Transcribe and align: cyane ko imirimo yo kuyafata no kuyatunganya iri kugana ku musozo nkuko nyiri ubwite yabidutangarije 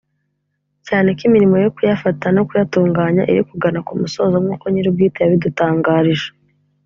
cyane 0.87 1.07
ko 1.17 1.21
imirimo 1.27 1.55
yo 1.63 1.69
kuyafata 1.75 2.25
no 2.35 2.41
kuyatunganya 2.47 3.23
iri 3.31 3.41
kugana 3.49 3.79
ku 3.87 3.93
musozo 4.01 4.35
nkuko 4.43 4.65
nyiri 4.71 4.87
ubwite 4.89 5.17
yabidutangarije 5.21 6.29